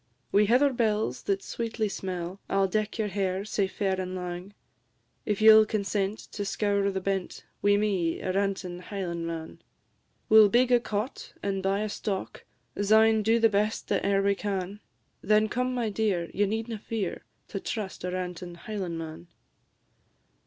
[0.31, 4.55] "Wi' heather bells, that sweetly smell, I 'll deck your hair, sae fair and lang,
[5.27, 9.59] If ye 'll consent to scour the bent Wi' me, a rantin' Highlandman.
[10.27, 12.45] We 'll big a cot, and buy a stock,
[12.81, 14.79] Syne do the best that e'er we can;
[15.21, 19.27] Then come, my dear, ye needna fear To trust a rantin' Highlandman."